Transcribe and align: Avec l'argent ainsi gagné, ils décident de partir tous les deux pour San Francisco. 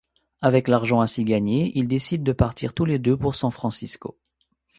Avec 0.41 0.67
l'argent 0.67 1.01
ainsi 1.01 1.23
gagné, 1.23 1.71
ils 1.77 1.87
décident 1.87 2.23
de 2.23 2.31
partir 2.31 2.73
tous 2.73 2.85
les 2.85 2.97
deux 2.97 3.15
pour 3.15 3.35
San 3.35 3.51
Francisco. 3.51 4.17